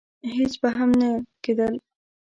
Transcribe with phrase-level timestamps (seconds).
[0.35, 1.09] هېڅ به هم نه
[1.43, 1.73] کېدل.